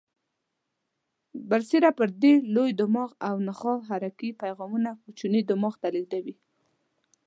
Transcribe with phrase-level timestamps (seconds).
[1.49, 6.35] برسیره پر دې لوی دماغ او نخاع حرکي پیغامونه کوچني دماغ ته لېږدوي.